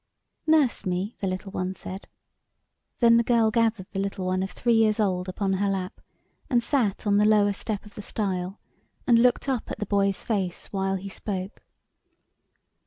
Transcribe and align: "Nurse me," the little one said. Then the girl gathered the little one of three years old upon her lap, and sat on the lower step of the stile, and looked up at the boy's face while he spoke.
"Nurse 0.47 0.83
me," 0.83 1.15
the 1.19 1.27
little 1.27 1.51
one 1.51 1.75
said. 1.75 2.07
Then 3.01 3.17
the 3.17 3.23
girl 3.23 3.51
gathered 3.51 3.85
the 3.91 3.99
little 3.99 4.25
one 4.25 4.41
of 4.41 4.49
three 4.49 4.73
years 4.73 4.99
old 4.99 5.29
upon 5.29 5.53
her 5.53 5.69
lap, 5.69 6.01
and 6.49 6.63
sat 6.63 7.05
on 7.05 7.17
the 7.17 7.23
lower 7.25 7.53
step 7.53 7.85
of 7.85 7.93
the 7.93 8.01
stile, 8.01 8.59
and 9.05 9.19
looked 9.19 9.47
up 9.47 9.69
at 9.69 9.77
the 9.77 9.85
boy's 9.85 10.23
face 10.23 10.65
while 10.73 10.95
he 10.95 11.07
spoke. 11.07 11.61